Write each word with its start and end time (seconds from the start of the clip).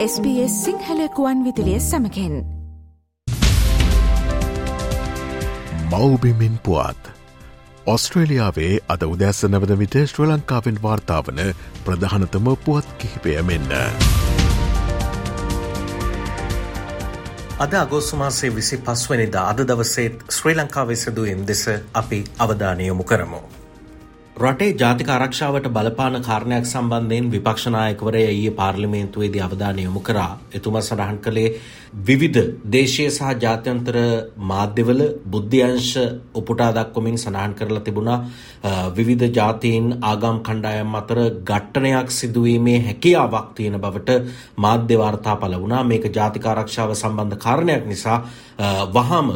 SBS 0.00 0.52
සිංහලකුවන් 0.64 1.40
විදිලිය 1.44 1.80
සමකෙන් 1.80 2.34
මවබිමින් 5.90 6.54
පුවත් 6.58 7.10
ඔස්ට්‍රේලියාවේ 7.86 8.78
අද 8.88 9.04
උදැස්ස 9.04 9.44
නවද 9.44 9.78
විට 9.78 9.98
ශ්‍ර 10.04 10.24
ලංකාවෙන් 10.26 10.80
වාර්තාාවන 10.82 11.42
ප්‍රධානතම 11.84 12.48
පුවත් 12.64 12.88
කිහිපය 12.98 13.36
මෙන්න. 13.42 13.68
අද 17.58 17.72
අගෝස්තුමාසේ 17.74 18.54
විසි 18.56 18.76
පස්වනිදා 18.78 19.48
අද 19.48 19.64
දවසේත් 19.64 20.24
ශ්‍රී 20.30 20.56
ලංකාවේ 20.56 20.96
සිදුවීම් 20.96 21.46
දෙස 21.46 21.66
අපි 21.94 22.24
අවධානයොමු 22.38 23.04
කරමු. 23.04 23.42
රටේ 24.40 24.74
ජාතික 24.74 25.08
ආරක්ෂාවට 25.08 25.66
බලපාන 25.68 26.14
කාරණයක් 26.22 26.64
සම්බන්ධයෙන් 26.64 27.26
විපක්ෂනායකවරය 27.32 28.22
ඊයේ 28.24 28.52
පාර්ලිමේන්තුවේදී 28.52 29.42
අවධානය 29.42 29.82
යොමු 29.82 30.00
කරා. 30.00 30.30
එතුමා 30.54 30.80
සඳහන් 30.80 31.18
කළේ 31.18 31.50
විවිධ 32.00 32.40
දේශීය 32.72 33.10
සහ 33.10 33.34
ජාත්‍යන්තර 33.38 33.96
මාධ්‍යවල 34.44 35.02
බුද්ධ්‍යංශ 35.26 35.92
උපුටා 36.34 36.70
දක්වමින් 36.72 37.18
සඳහන් 37.18 37.54
කරලා 37.54 37.82
තිබුණා 37.82 38.18
විවිධ 38.96 39.32
ජාතීන් 39.32 39.86
ආගම් 40.02 40.40
කණ්ඩායම් 40.42 40.94
අතර 40.94 41.18
ඝට්ටනයක් 41.42 42.10
සිදුවීමේ 42.10 42.78
හැකියාවක් 42.86 43.54
තියෙන 43.54 43.80
බවට 43.80 44.10
මාධ්‍ය 44.56 44.98
වාර්තා 44.98 45.36
පළ 45.36 45.56
වුණා. 45.62 45.82
මේක 45.84 46.04
ජාතික 46.12 46.46
ආරක්ෂාව 46.46 46.94
සම්බන්ධ 46.94 47.38
කාරණයක් 47.38 47.86
නිසා 47.86 48.18
වහාම 48.94 49.28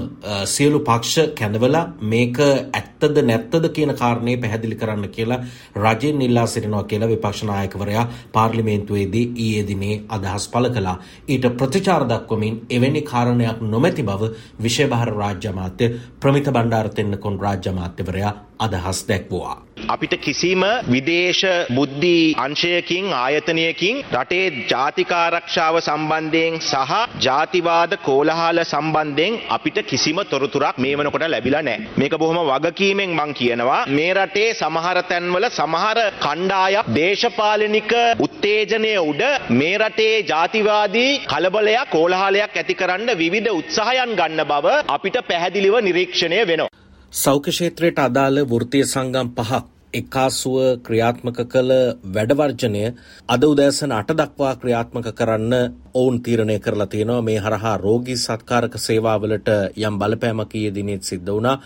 සියලු 0.46 0.80
පක්ෂ 0.80 1.32
කැඳවලා 1.34 1.84
මේක 2.02 2.38
ඇත්තද 2.40 3.22
නැත්තද 3.22 3.68
කියන 3.70 3.94
කාරණේ 3.94 4.36
පැහැදිලි 4.36 4.76
කරන්න 4.76 5.08
කියලා 5.08 5.40
රජයෙන් 5.76 6.22
ඉල්ලා 6.22 6.46
සිටිනවා 6.46 6.84
කියලා 6.84 7.08
විපක්ෂ 7.08 7.44
නායකවරයා 7.44 8.08
පාර්ලිමේන්තුවේදී 8.32 9.26
ඊයේ 9.36 9.66
දිනේ 9.66 10.02
අදහස් 10.08 10.48
පළ 10.48 10.68
කළා. 10.68 10.96
ඊට 11.28 11.48
ප්‍රතිචාර 11.58 12.04
දක්වමින් 12.04 12.60
එවැනි 12.70 13.02
කාරණයක් 13.02 13.60
නොමැති 13.62 14.02
බව 14.02 14.32
විශේභාර 14.62 15.10
රාජ්‍ය 15.14 15.48
අමාත්‍ය 15.48 15.92
ප්‍රමිත 16.20 16.46
බණ්ඩාර 16.46 16.88
තෙන්නකොන් 16.90 17.40
රාජ්‍ය 17.40 17.68
අමාත්‍යවරයා 17.68 18.34
අදහස් 18.58 18.98
දැක්වුවා. 19.04 19.56
අපිට 19.86 20.14
කිසිම 20.18 20.62
විදේශ 20.86 21.44
බුද්ධි 21.70 22.34
අංශයකින් 22.36 23.06
ආයතනයකින් 23.14 23.96
රටේ 24.12 24.44
ජාතිකාරක්ෂාව 24.68 25.76
සම්බන්ධයෙන් 25.80 26.54
සහ 26.62 26.92
ජාතිවාද 27.18 27.92
කෝලහල 27.98 28.60
සම්බන්ධයෙන් 28.64 29.40
අපිට 29.48 29.78
කිසිම 29.84 30.20
තොරතුරක් 30.24 30.78
මේ 30.78 30.94
වනකොට 30.96 31.26
ලැබිලා 31.26 31.62
නැහැ. 31.62 31.88
මේක 31.96 32.14
බොහොම 32.14 32.38
වගකීමෙන් 32.44 33.10
මං 33.12 33.34
කියනවා 33.34 33.80
මේ 33.90 34.12
රටේ 34.14 34.48
සමහර 34.54 34.98
තැන්වල 35.04 35.48
සමහර 35.50 35.98
කණ්ඩායම් 36.20 36.94
දේශපාලනික 36.94 37.92
උත්තේජනය 38.26 38.94
උඩ 39.02 39.22
මේ 39.52 39.74
රටේ 39.78 40.14
ජාතිවාදී 40.24 41.10
කලබලයක් 41.26 41.90
කෝලහලයක් 41.90 42.54
ඇති 42.54 42.74
කරන්න 42.74 43.10
විවිධ 43.16 43.52
උත්සාහයන් 43.52 44.16
ගන්න 44.16 44.42
බව 44.46 44.66
අපිට 44.88 45.18
පැහැදිලිව 45.28 45.76
නිරීක්ෂණය 45.80 46.40
වෙනවා. 46.44 46.83
සෞඛ්‍ය 47.14 47.52
ක්ෂේත්‍රයට 47.52 47.98
අදාළ 48.00 48.38
වෘත්තීය 48.44 48.84
සංගම් 48.84 49.28
පහක් 49.36 49.58
එකාසුව 49.94 50.54
ක්‍රියාත්මක 50.86 51.36
කළ 51.52 51.72
වැඩවර්ජනය 52.14 52.80
අද 53.28 53.44
උදෑසන 53.48 53.92
අට 53.92 54.10
දක්වා 54.20 54.54
ක්‍රියාත්මක 54.62 55.06
කරන්න 55.12 55.54
ඔවුන් 55.94 56.16
තීරණය 56.20 56.56
කරලා 56.58 56.88
තියෙනවා. 56.88 57.20
මේ 57.20 57.38
හරහා 57.38 57.76
රෝගී 57.78 58.18
සත්කාරක 58.18 58.74
සේවාවලට 58.78 59.50
යම් 59.80 60.00
බලපෑමක් 60.00 60.54
ඊයේ 60.54 60.74
දිනෙත් 60.74 61.04
සිද්ධ 61.04 61.30
වුණා. 61.30 61.56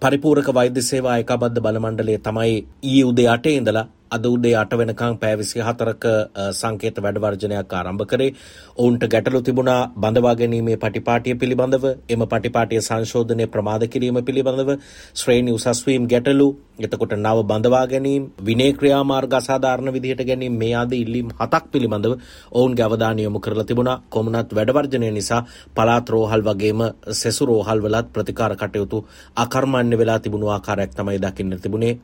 පරිපූරක 0.00 0.48
වෛද්‍ය 0.52 0.82
සේවා 0.82 1.18
ඒකාබද්ධ 1.18 1.60
බලමණ්ඩලය 1.60 2.16
තමයි 2.20 2.56
ඊයේ 2.82 3.04
උදේ 3.04 3.28
8 3.28 3.54
ඉඳලා 3.58 3.86
අද 4.14 4.26
උදේ 4.26 4.54
අට 4.54 4.74
වෙනකං 4.74 5.16
පෑ 5.18 5.36
විසි 5.36 5.60
හතරක 5.60 6.04
සංකේත 6.52 6.98
වැඩවර්ජනයක් 6.98 7.74
ආරම්භ 7.74 8.04
කරේ. 8.06 8.30
ඔවුන්ට 8.76 9.08
ගැටලු 9.08 9.42
තිබුණා 9.42 9.80
බඳවා 9.96 10.34
ගැනීමේ 10.34 10.76
පටිපාටිය 10.78 11.34
පිළිබඳව 11.36 11.86
එම 12.08 12.26
පටිපාටිය 12.26 12.82
සංශෝධනය 12.82 13.46
ප්‍රමාද 13.48 13.88
කිරීම 13.88 14.20
පිළිබඳව 14.22 14.70
ශ්‍රේණි 15.14 15.52
උසස්වීම් 15.52 16.06
ගැටලු 16.06 16.48
එතකොට 16.78 17.12
නව 17.16 17.44
බඳවා 17.44 17.84
ගැනීම් 17.86 18.22
විනේ 18.40 18.72
ක්‍රියාමාර්ග 18.74 19.34
අසාධාරණ 19.34 19.92
විදිහට 19.92 20.22
ගැනීම 20.24 20.56
මේ 20.56 20.72
ආදී 20.74 21.02
ඉල්ලීම් 21.02 21.28
හතක් 21.32 21.64
පිළිබඳව 21.70 22.14
ඔවුන්ගේ 22.52 22.84
අවධානය 22.84 23.22
යොමු 23.22 23.40
කරලා 23.40 23.64
තිබුණා. 23.64 24.00
කොමුණත් 24.06 24.50
වැඩවර්ජනය 24.52 25.10
නිසා 25.10 25.42
පළාත් 25.74 26.08
රෝහල් 26.08 26.42
වගේම 26.44 26.82
සෙසු 27.12 27.46
රෝහල් 27.46 27.80
වලත් 27.80 28.08
ප්‍රතිකාර 28.08 28.56
කටයුතු 28.56 29.04
අකර්මණ්‍ය 29.36 29.96
වෙලා 29.96 30.18
තිබුණු 30.18 30.46
ආකාරයක් 30.48 30.90
තමයි 30.92 31.18
දකින්න 31.20 31.60
තිබුණේ. 31.60 31.94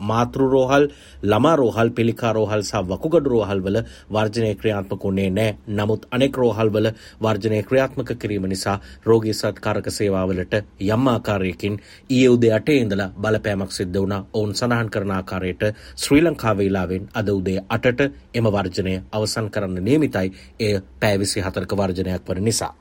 මාතෘ 0.00 0.40
රෝහල් 0.46 0.88
ළමා 1.22 1.56
රෝහල් 1.56 1.90
පිළිකා 1.90 2.32
රෝහල් 2.32 2.62
සහ 2.62 2.82
වකුගඩු 2.84 3.30
රෝහල් 3.30 3.62
වල 3.62 3.78
වර්ජනය 4.10 4.54
ක්‍රියාත්මක 4.54 5.04
වුණේ 5.04 5.30
නැහැ. 5.30 5.56
නමුත් 5.68 6.06
අනෙක් 6.10 6.36
රෝහල් 6.36 6.72
වල 6.72 6.90
වර්ජනය 7.22 7.62
ක්‍රියාත්මක 7.62 8.12
කිරීම 8.18 8.48
නිසා 8.48 8.80
රෝගී 9.04 9.34
සත්කාරක 9.34 9.90
සේවාවලට 9.90 10.54
යම් 10.80 11.08
ආකාරයකින් 11.08 11.80
ඊයේ 12.10 12.28
උදේ 12.28 12.52
8 12.52 12.76
ඉඳලා 12.76 13.10
බලපෑමක් 13.16 13.72
සිද්ධ 13.72 14.00
වුණා. 14.00 14.26
ඔවුන් 14.32 14.54
සඳහන් 14.54 14.90
කරන 14.90 15.10
ආකාරයට 15.10 15.62
ශ්‍රී 15.96 16.22
ලංකා 16.22 16.56
වේලාවෙන් 16.56 17.08
අද 17.14 17.28
උදේ 17.28 17.60
8ට 17.70 18.10
එම 18.34 18.52
වර්ජනය 18.56 18.94
අවසන් 19.12 19.50
කරන්න 19.50 19.84
නියමිතයි. 19.84 20.32
එය 20.60 20.80
පැය 21.00 21.18
24ක 21.18 21.76
වර්ජනයක් 21.76 22.28
වන 22.28 22.44
නිසා. 22.44 22.74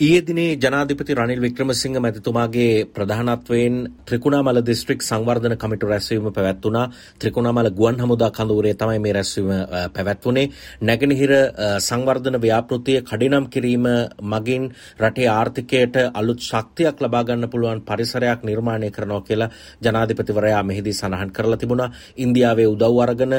ඊයේ 0.00 0.20
දිනේ 0.22 0.52
ජනාධිපති 0.56 1.14
රනිල් 1.14 1.40
වික්‍රමසිංහ 1.44 1.96
මැතිතුමාගේ 1.96 2.84
ප්‍රධානත්වයෙන් 2.88 3.74
ත්‍රිකුණාමල 4.06 4.60
දිස්ත්‍රික් 4.62 5.02
සංවර්ධන 5.02 5.54
කමිටු 5.54 5.90
රැස්වීම 5.90 6.28
පැවැත්වුණා. 6.28 6.84
ත්‍රිකුණාමල 7.20 7.68
ගුවන් 7.70 8.00
හමුදා 8.00 8.30
කඳවුරේ 8.30 8.72
තමයි 8.74 8.98
මේ 8.98 9.12
රැස්වීම 9.12 9.50
පැවැත්වුණේ. 9.94 10.46
නැගෙනහිර 10.82 11.32
සංවර්ධන 11.80 12.38
ව්‍යාපෘතිය 12.38 13.02
කඩිනම් 13.02 13.48
කිරීම 13.48 13.84
මගින් 14.24 14.64
රටේ 15.00 15.28
ආර්ථිකයට 15.30 16.00
අලුත් 16.14 16.40
ශක්තියක් 16.40 16.96
ලබා 16.98 17.22
ගන්න 17.22 17.50
පුළුවන් 17.50 17.82
පරිසරයක් 17.82 18.40
නිර්මාණය 18.42 18.90
කරනවා 18.90 19.20
කියලා 19.22 19.50
ජනාධිපතිවරයා 19.82 20.62
මෙහිදී 20.62 20.94
සඳහන් 20.94 21.30
කරලා 21.30 21.58
තිබුණා. 21.58 21.90
ඉන්දියාවේ 22.18 22.68
උදව් 22.68 22.96
අරගෙන 23.00 23.36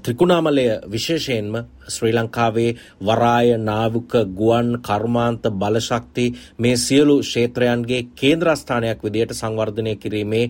ත්‍රිකුණාමලය 0.00 0.66
විශේෂයෙන්ම 0.88 1.54
ශ්‍රී 1.90 2.14
ලංකාවේ 2.14 2.70
වරාය 3.02 3.54
නාවික 3.60 4.12
ගුවන් 4.32 4.74
කර්මාන්ත 4.82 5.52
බල 5.54 5.81
ශක්ති 5.82 6.26
මේ 6.58 6.76
සියලු 6.78 7.16
ක්ෂේත්‍රයන්ගේ 7.22 8.02
කේන්ද්‍රස්ථානයක් 8.16 9.02
විදියට 9.06 9.38
සංවර්ධනය 9.40 9.96
කිරීමේ 9.96 10.44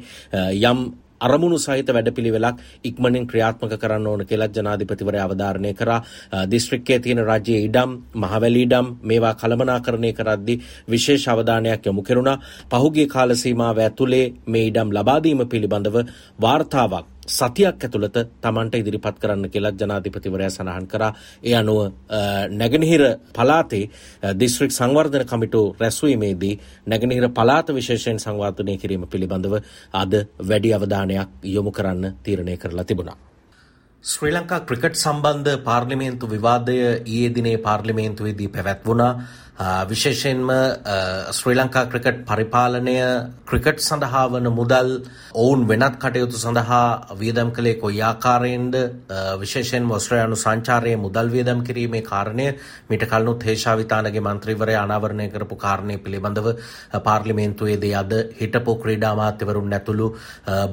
යම් 0.64 0.80
අරමුණු 1.20 1.58
සහිත 1.58 1.88
වැඩපිළිවෙලක් 1.88 2.58
ඉක්මනින් 2.84 3.26
ක්‍රියාත්මක 3.26 3.74
කරන්න 3.82 4.06
ඕන 4.06 4.26
කියලා 4.26 4.50
ජනාධිපතිවරයා 4.50 5.26
අවධාරණය 5.28 5.72
කරා. 5.74 6.00
දිස්ත්‍රික්කයේ 6.50 6.98
තියෙන 6.98 7.22
රාජ්‍ය 7.22 7.56
ඉඩම් 7.68 7.90
මහවැලි 8.16 8.64
ඉඩම් 8.66 8.92
මේවා 9.02 9.34
කළමනාකරණය 9.34 10.12
කරද්දී 10.12 10.60
විශේෂ 10.88 11.28
අවධානයක් 11.28 11.86
යොමු 11.86 12.02
කෙරුණා. 12.02 12.38
පහුගිය 12.70 13.06
කාල 13.06 13.36
සීමාව 13.36 13.78
ඇතුලේ 13.78 14.26
මේ 14.46 14.66
ඉඩම් 14.66 14.88
ලබා 14.90 15.18
දීම 15.24 15.46
පිළිබඳව 15.46 15.96
වාර්තාවක් 16.42 17.11
සතියක් 17.26 17.78
ඇතුළත 17.78 18.16
තමන්ට 18.40 18.74
ඉදිරිපත් 18.74 19.18
කරන්න 19.18 19.48
කියලා 19.48 19.72
ජනාධිපතිවරයා 19.72 20.50
සඳහන් 20.50 20.86
කරා 20.88 21.12
ඒ 21.42 21.54
අනුව 21.54 21.92
නැගෙනහිර 22.52 23.02
පලාතේ 23.32 23.90
දිස්ත්‍රික් 24.36 24.72
සංවර්ධන 24.72 25.26
කමිටු 25.26 25.62
රැස්වීමේදී 25.78 26.54
නැගෙනහිර 26.86 27.28
පලාත 27.30 27.68
විශේෂයෙන් 27.70 28.18
සංවර්ධනය 28.18 28.76
කිරීම 28.76 29.06
පිළිබඳව 29.08 29.54
අද 29.94 30.14
වැඩි 30.42 30.74
අවධානයක් 30.74 31.28
යොමු 31.46 31.70
කරන්න 31.72 32.16
තීරණය 32.22 32.56
කරලා 32.56 32.84
තිබුණා. 32.84 33.16
ශ්‍රී 34.04 34.32
ලංකා 34.32 34.60
ක්‍රිකට් 34.62 34.96
සම්බන්ධ 34.96 35.58
පාර්ලිමේන්තු 35.60 36.26
විවාදය 36.28 36.76
ඊයේ 37.06 37.34
දිනේ 37.34 37.58
පාර්ලිමේන්තුවේදී 37.58 38.48
පැවැත්වුණා. 38.48 39.12
විශේෂයෙන්ම 39.86 40.48
ශ්‍රී 41.32 41.54
ලංකා 41.54 41.84
ක්‍රිකට් 41.86 42.18
පරිපාලනය 42.26 42.94
ක්‍රිකට් 43.44 43.80
සඳහා 43.80 44.22
වන 44.28 44.48
මුදල් 44.50 44.88
ඔවුන් 45.34 45.66
වෙනත් 45.68 45.96
කටයුතු 45.96 46.36
සඳහා 46.36 47.16
වියදම් 47.16 47.50
කළේ 47.50 47.74
කොයි 47.76 48.00
ආකාරයෙන්ද? 48.02 48.74
විශේෂයෙන් 49.38 49.86
ඔස්ට්‍රේලියානු 49.88 50.36
සංචාරයේ 50.36 50.96
මුදල් 50.96 51.28
වියදම් 51.28 51.60
කිරීමේ 51.62 52.02
කාරණය 52.02 52.46
මීට 52.88 53.04
කලිනුත් 53.04 53.44
හේෂාවිතානගේ 53.44 54.22
මන්ත්‍රීවරයා 54.22 54.82
අනාවරණය 54.82 55.28
කරපු 55.28 55.56
කාරණය 55.56 55.98
පිළිබඳව 55.98 56.48
පාර්ලිමේන්තුවේදී 57.00 57.94
අද 57.94 58.12
හිටපු 58.40 58.76
ක්‍රීඩා 58.76 59.12
අමාත්‍යවරුන් 59.12 59.72
ඇතුළු 59.72 60.08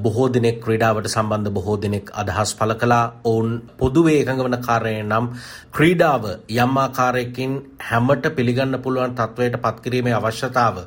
බොහෝ 0.01 0.29
දිනෙක් 0.29 0.59
ක්‍රීඩාවට 0.61 1.09
සම්බන්ධ 1.09 1.51
බොහෝ 1.51 1.77
දිනෙක් 1.77 2.11
අදහස් 2.15 2.55
පළ 2.55 2.75
කළා. 2.75 3.05
ඔවුන් 3.25 3.61
පොදුවේ 3.77 4.17
එකඟ 4.21 4.43
වන 4.45 4.59
කාරණය 4.61 4.97
නම් 5.03 5.29
ක්‍රීඩාව 5.71 6.23
යම් 6.57 6.77
ආකාරයකින් 6.79 7.53
හැමට 7.81 8.33
පිළිගන්න 8.35 8.78
පුළුවන් 8.79 9.15
තත්ත්වයට 9.15 9.57
පත්කිරීමේ 9.59 10.13
අවශ්‍යතාව. 10.13 10.77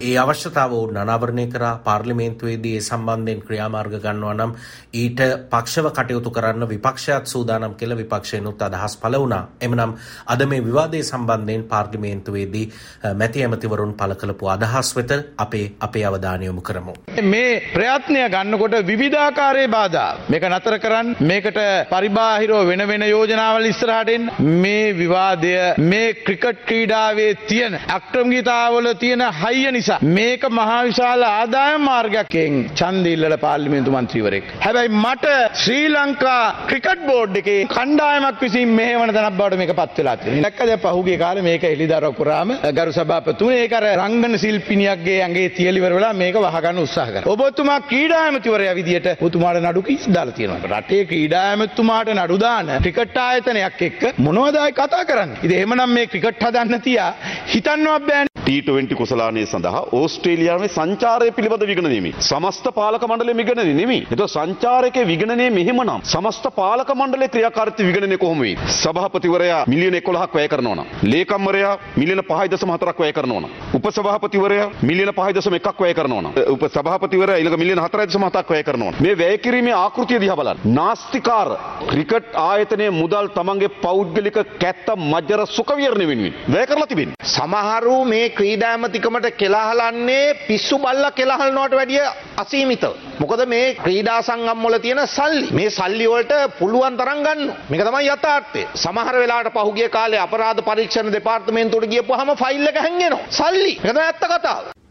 ඒ 0.00 0.16
අවශ්‍යතාව 0.18 0.72
ඔවුන් 0.72 0.96
අනාවරණය 0.98 1.46
කරා 1.48 1.74
පාර්ලිමේන්තුවේදී 1.84 2.76
ඒ 2.76 2.80
සම්බන්ධයෙන් 2.82 3.42
ක්‍රියාමාර්ග 3.42 3.94
ගන්නවා 3.98 4.34
නම් 4.34 4.52
ඊට 4.94 5.20
පක්ෂව 5.50 5.92
කටයුතු 5.92 6.30
කරන්න 6.30 6.68
විපක්ෂයත් 6.68 7.26
සූදානම් 7.26 7.74
කියලා 7.74 7.98
විපක්ෂයනුත් 7.98 8.62
අදහස් 8.62 8.96
පළ 8.96 9.16
වුණා. 9.16 9.42
එමනම් 9.60 9.94
අද 10.26 10.46
මේ 10.46 10.64
විවාදයේ 10.64 11.02
සම්බන්ධයෙන් 11.04 11.64
පාර්ලිමේන්තුවේදී 11.64 12.66
මැති 13.14 13.44
ඇමතිවරුන් 13.44 13.94
පළ 13.94 14.14
කළපු 14.16 14.48
අදහස් 14.48 14.96
වෙත 14.96 15.12
අපේ 15.38 15.66
අපේ 15.80 16.04
අවධානය 16.04 16.44
යොමු 16.44 16.62
කරමු. 16.62 16.94
මේ 17.24 17.60
ප්‍රයත්නය 17.72 18.20
ගන්නකොට 18.28 18.76
විවිධාකාරයේ 18.86 19.68
බාධා 19.68 20.10
මේක 20.28 20.44
නතර 20.48 20.78
කරන්න 20.78 21.14
මේකට 21.22 21.58
පරිබාහිරව 21.90 22.66
වෙන 22.66 22.86
වෙන 22.88 23.02
යෝජනාවල් 23.04 23.66
ඉස්සරහට 23.66 24.40
මේ 24.56 24.92
විවාදය 24.94 25.52
මේ 25.84 26.14
ක්‍රිකට් 26.16 26.64
ක්‍රීඩාවේ 26.66 27.31
තියෙන 27.48 27.74
අක්‍රමගීතාවල 27.96 28.88
තියෙන 28.94 29.24
හයිය 29.42 29.72
නිසා 29.72 29.98
මේක 30.18 30.44
මහා 30.50 30.80
විශාල 30.84 31.22
ආදායම් 31.28 31.84
මාර්ගයක්ෙන් 31.90 32.58
ඡන්ද 32.74 33.06
ඉල්ලලා 33.06 33.38
පාර්ලිමේන්තු 33.38 33.94
මන්ත්‍රීවරයෙක්. 33.96 34.46
හැබැයි 34.64 34.92
මට 34.96 35.26
ශ්‍රී 35.62 35.88
ලංකා 35.88 36.40
ක්‍රිකට් 36.70 37.02
බෝඩ් 37.10 37.36
එකේ 37.42 37.58
කණ්ඩායමක් 37.74 38.42
විසින් 38.44 38.74
මෙහෙවන 38.78 39.14
තැනක් 39.16 39.38
බවට 39.40 39.60
මේක 39.62 39.74
පත් 39.80 39.98
වෙලා 39.98 40.16
තියෙනවා. 40.16 40.44
දැක්කද 40.46 40.72
පහුගිය 40.84 41.18
කාලේ 41.24 41.46
මේක 41.48 41.64
එළිදරව් 41.64 42.14
කරාම 42.20 42.54
ගරු 42.78 42.92
සභාපතිතුමනි 42.92 43.58
ඒක 43.62 43.76
අර 43.78 43.86
රංගන 43.94 44.38
ශිල්පිනියක්ගේ 44.44 45.18
ඇඟේ 45.22 45.48
තියලිවර 45.58 45.92
වෙලා 45.98 46.12
මේක 46.22 46.36
වහගන්න 46.36 46.82
උත්සාහ 46.84 47.08
කරා. 47.10 47.24
ඔබතුමා 47.34 47.80
ක්‍රීඩා 47.90 48.22
ඇමතිවරයා 48.26 48.74
විදියට 48.80 49.08
ඔබතුමාට 49.20 49.62
නඩු 49.62 49.82
කීස් 49.82 50.08
දාලා 50.16 50.36
තියෙනවා. 50.38 50.80
රටේ 50.80 51.02
ක්‍රීඩා 51.10 51.44
ඇමතුමාට 51.50 52.12
නඩු 52.16 52.38
දාන 52.44 52.72
ක්‍රිකට් 52.84 53.16
ආයතනයක් 53.18 53.82
එක්ක 53.88 54.02
මොනවද 54.18 54.58
කතා 54.78 55.04
කරන්නේ? 55.04 55.38
ඉතින් 55.44 55.56
එහෙමනම් 55.58 55.94
මේ 55.96 56.06
ක්‍රිකට් 56.06 56.42
හදන්න 56.46 56.80
තියා 56.86 57.10
හිතන්නවත් 57.46 58.06
බෑනේ. 58.06 58.31
T20 58.46 58.94
කුසලානය 59.00 59.42
සඳහා 59.46 59.80
ඕස්ට්‍රේලියාවේ 59.98 60.68
සංචාරය 60.76 61.28
පිළිබඳ 61.36 61.64
විගණනීමේ 61.70 62.14
සමස්ත 62.28 62.64
පාලක 62.78 63.04
මණ්ඩලයේ 63.08 63.36
විගණනය 63.40 63.74
නෙමෙයි. 63.80 64.00
ඒක 64.12 64.22
සංචාරකයේ 64.34 65.04
විගණනය 65.10 65.46
මෙහෙමනම් 65.58 65.92
සමස්ත 66.12 66.46
පාලක 66.56 66.90
මණ්ඩලයේ 67.00 67.32
ක්‍රියාකාරීත්ව 67.34 67.86
විගණනය 67.88 68.16
කොහොම 68.18 68.40
වෙයි? 68.44 68.56
සභාපතිවරයා 68.82 69.60
මිලියන 69.72 69.96
11ක් 69.98 70.34
වැය 70.34 70.48
කරනවා 70.48 70.74
නම්, 70.74 70.88
ලේකම්වරයා 71.12 71.74
මිලියන 71.96 72.22
5.4ක් 72.30 72.98
වැය 72.98 73.12
කරනවා 73.12 73.42
නම්, 73.42 73.52
උපසභාපතිවරයා 73.78 74.66
මිලියන 74.82 75.12
5.1ක් 75.20 75.78
වැය 75.84 75.94
කරනවා 75.94 76.22
නම්, 76.22 76.32
උපසභාපතිවරයා 76.54 77.38
ඊළඟ 77.38 77.58
මිලියන 77.62 77.82
4.7ක් 77.84 78.50
වැය 78.50 78.64
කරනවා 78.64 78.90
නම්. 78.90 79.00
මේ 79.00 79.14
වැය 79.22 79.38
කිරීමේ 79.38 79.78
ආකෘතිය 79.84 80.20
දිහා 80.24 80.38
බලන්න. 80.42 80.66
නාස්තිකාර 80.80 81.52
ක්‍රිකට් 81.92 82.34
ආයතනයේ 82.48 82.90
මුදල් 83.00 83.30
තමන්ගේ 83.38 83.72
පෞද්ගලික 83.86 84.42
කැත්ත 84.58 84.92
මජ්ජර 85.12 85.46
සුඛ 85.56 85.72
විහරණය 85.78 86.10
වෙනුවෙන් 86.12 86.34
වැය 86.56 86.66
කරලා 86.66 86.90
තිබෙන්නේ. 86.92 87.16
සමහරු 87.36 87.96
මේ 88.04 88.31
ක්‍රීඩාමතිකමට 88.32 89.26
කෙලාහලන්නේ 89.36 90.34
පිස්සු 90.46 90.78
බල්ල 90.78 91.06
කෙලහලනවට 91.12 91.74
වැඩිය 91.74 92.02
අසීමිත. 92.36 92.84
මොකද 93.20 93.44
මේ 93.46 93.74
ක්‍රීඩා 93.76 94.18
සංගම්වල 94.22 94.78
තියෙන 94.78 95.02
සල්ලි 95.08 95.46
මේ 95.52 95.70
සල්ලි 95.70 96.06
වලට 96.06 96.58
පුළුවන් 96.58 96.96
තරම් 96.96 97.22
ගන්න. 97.22 97.54
මේක 97.70 97.82
තමයි 97.82 98.10
යථාර්ථය. 98.10 98.66
සමහර 98.76 99.16
වෙලාවට 99.16 99.54
පහුගිය 99.54 99.88
කාලේ 99.90 100.20
අපරාධ 100.20 100.62
පරීක්ෂණ 100.62 101.12
දෙපාර්තමේන්තුවට 101.12 101.90
ගියපුවාම 101.90 102.36
ෆයිල් 102.36 102.66
එක 102.66 102.78
හැංගෙනවා. 102.78 103.26
සල්ලි. 103.30 103.74
මේක 103.76 103.92
තමයි 103.92 104.04
ඇත්ත 104.04 104.24
කතාව. 104.28 104.81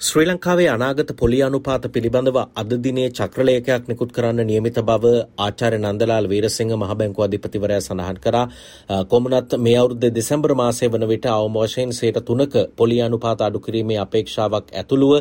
ශ්‍රී 0.00 0.24
ලංකාවේ 0.24 0.68
අනාගත 0.68 1.10
පොලි 1.12 1.38
අනුපාත 1.42 1.82
පිළිබඳව 1.94 2.36
අද 2.60 2.70
දිනේ 2.84 3.08
චක්‍රලේඛයක් 3.10 3.88
නිකුත් 3.88 4.12
කරන්න 4.12 4.38
නියමිත 4.42 4.78
බව 4.80 5.10
ආචාර්ය 5.38 5.78
නන්දලාල් 5.80 6.28
වීරසිංහ 6.30 6.72
මහ 6.72 6.94
බැංකුව 7.00 7.24
අධිපතිවරයා 7.24 7.80
සඳහන් 7.80 8.18
කරා. 8.18 8.46
කොමුණත් 9.10 9.52
මේ 9.58 9.74
අවුරුද්දේ 9.76 10.10
දෙසැම්බර් 10.10 10.54
මාසයේ 10.54 10.88
වන 10.88 11.04
විට 11.10 11.26
අවම 11.26 11.58
වශයෙන් 11.58 11.92
3%ක 11.92 12.62
පොලි 12.78 12.96
අනුපාත 13.02 13.42
අඩු 13.42 13.60
කිරීමේ 13.60 13.98
අපේක්ෂාවක් 13.98 14.72
ඇතුළුව 14.74 15.12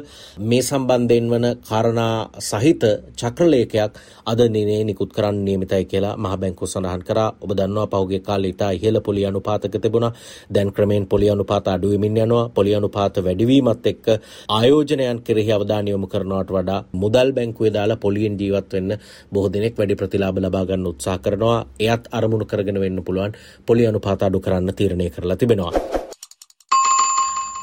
මේ 0.46 0.62
සම්බන්ධයෙන් 0.62 1.28
වන 1.34 1.48
කාරණා 1.62 2.16
සහිත 2.42 2.86
චක්‍රලේඛයක් 3.20 4.00
අද 4.26 4.40
දිනේ 4.56 4.80
නිකුත් 4.84 5.12
කරන්න 5.12 5.44
නියමිතයි 5.44 5.84
කියලා 5.86 6.16
මහ 6.18 6.34
බැංකුව 6.38 6.68
සඳහන් 6.70 7.04
කරා. 7.04 7.30
ඔබ 7.44 7.52
දන්නවා 7.54 7.88
පහුගිය 7.94 8.22
කාලේ 8.22 8.54
ඉතා 8.56 8.72
ඉහළ 8.72 9.02
පොලි 9.02 9.26
අනුපාතක 9.26 9.76
තිබුණා. 9.78 10.14
දැන් 10.50 10.72
ක්‍රමයෙන් 10.72 11.06
පොලි 11.06 11.30
අනුපාත 11.30 11.68
අඩු 11.68 11.92
වෙමින් 11.92 12.18
යනවා. 12.18 12.50
පොලි 12.50 12.72
අනුපාත 12.76 13.14
වැඩිවීමත් 13.20 13.86
එක්ක 13.86 14.08
ආය 14.50 14.68
ආයෝජනයන් 14.70 15.20
කෙරෙහි 15.28 15.52
අවධානය 15.52 15.90
යොමු 15.90 16.08
කරනවට 16.08 16.52
වඩා 16.56 16.80
මුදල් 16.94 17.30
බැංකුවේ 17.38 17.72
දාලා 17.76 17.98
පොලියෙන් 17.98 18.36
ජීවත් 18.40 18.74
වෙන්න 18.76 18.92
බොහෝ 19.34 19.52
දෙනෙක් 19.54 19.78
වැඩි 19.80 20.00
ප්‍රතිලාභ 20.02 20.40
ලබා 20.46 20.66
ගන්න 20.70 20.90
උත්සාහ 20.92 21.18
කරනවා. 21.20 21.58
එයත් 21.82 22.04
අරමුණු 22.12 22.46
කරගෙන 22.46 22.82
වෙන්න 22.84 23.00
පුළුවන් 23.08 23.34
පොලි 23.68 23.88
අනුපාත 23.88 24.24
අඩු 24.24 24.40
කරන්න 24.40 24.74
තීරණය 24.74 25.10
කරලා 25.10 25.38
තිබෙනවා. 25.38 25.74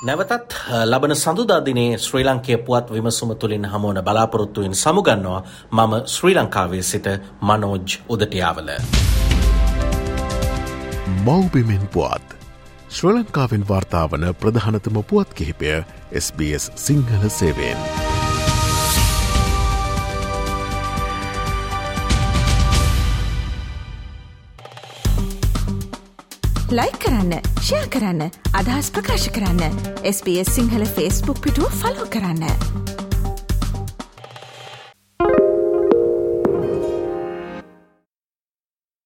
නැවතත් 0.06 0.56
ලබන 0.82 1.16
සඳුදා 1.16 1.60
දිනේ 1.60 1.90
ශ්‍රී 1.98 2.24
ලංකයේ 2.24 2.62
පුවත් 2.66 2.90
විමසුම 2.90 3.34
තුළින් 3.36 3.68
හමුවන 3.72 4.02
බලාපොරොත්තුවෙන් 4.08 4.74
සමුගන්නවා 4.76 5.40
මම 5.72 5.94
ශ්‍රී 6.14 6.36
ලංකාවේ 6.36 6.82
සිට 6.84 7.06
මනෝජ් 7.42 7.98
උදටියාවල. 8.08 8.70
මෞබිමෙන් 11.26 11.86
පුවත් 11.94 12.35
ශ්‍ර 12.96 13.12
ලංකාවෙන් 13.12 13.64
වාර්තාාවන 13.68 14.22
ප්‍රධානතම 14.40 14.98
පුවත් 15.08 15.32
කිහිපය 15.34 15.72
SBS 16.20 16.64
සිංහල 16.76 17.26
සේවෙන්. 17.28 17.82
ලයි 26.70 26.90
කරන්න 27.04 27.36
ෂයා 27.60 27.86
කරන්න 27.92 28.22
අදහස් 28.54 28.90
ප්‍රකාශ 28.90 29.30
කරන්න 29.30 29.80
SBS 30.14 30.56
සිංහල 30.56 30.88
ෆස්බුක් 30.88 31.40
පිටුව 31.40 31.80
ෆලෝ 31.82 32.08
කරන්න. 32.08 32.85